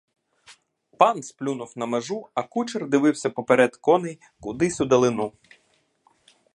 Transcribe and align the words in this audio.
Пан 0.97 1.21
сплюнув 1.23 1.73
на 1.75 1.85
межу, 1.85 2.29
а 2.33 2.43
кучер 2.43 2.89
дивився 2.89 3.29
поперед 3.29 3.75
коней 3.75 4.19
кудись 4.39 4.81
удалину. 4.81 5.33